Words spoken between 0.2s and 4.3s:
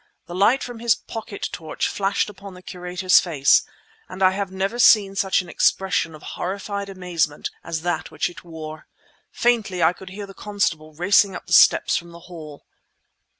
The light from his pocket torch flashed upon the curator's face; and